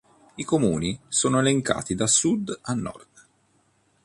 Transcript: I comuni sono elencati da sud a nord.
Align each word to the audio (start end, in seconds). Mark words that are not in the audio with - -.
I 0.35 0.43
comuni 0.45 0.99
sono 1.07 1.37
elencati 1.41 1.93
da 1.93 2.07
sud 2.07 2.57
a 2.63 2.73
nord. 2.73 3.27